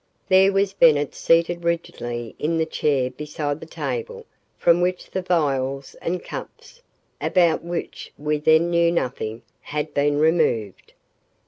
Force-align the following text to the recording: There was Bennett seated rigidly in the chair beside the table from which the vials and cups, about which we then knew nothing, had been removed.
There 0.29 0.51
was 0.51 0.73
Bennett 0.73 1.13
seated 1.13 1.63
rigidly 1.63 2.33
in 2.39 2.57
the 2.57 2.65
chair 2.65 3.11
beside 3.11 3.59
the 3.59 3.67
table 3.67 4.25
from 4.57 4.81
which 4.81 5.11
the 5.11 5.21
vials 5.21 5.93
and 6.01 6.23
cups, 6.23 6.81
about 7.21 7.63
which 7.63 8.11
we 8.17 8.39
then 8.39 8.71
knew 8.71 8.91
nothing, 8.91 9.43
had 9.61 9.93
been 9.93 10.17
removed. 10.17 10.93